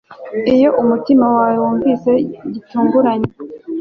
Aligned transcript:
iyo 0.53 0.69
umutima 0.81 1.25
wawe 1.35 1.55
wunvise 1.63 2.11
gitunguranye 2.53 3.31